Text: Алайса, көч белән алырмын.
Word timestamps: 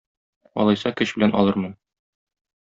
Алайса, 0.63 0.93
көч 1.03 1.13
белән 1.19 1.37
алырмын. 1.43 1.79